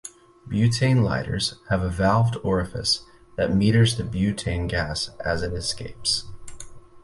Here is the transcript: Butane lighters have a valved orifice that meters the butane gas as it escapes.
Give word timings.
Butane 0.47 1.03
lighters 1.03 1.59
have 1.69 1.83
a 1.83 1.89
valved 1.91 2.35
orifice 2.43 3.03
that 3.37 3.53
meters 3.55 3.97
the 3.97 4.03
butane 4.03 4.67
gas 4.67 5.11
as 5.23 5.43
it 5.43 5.53
escapes. 5.53 6.23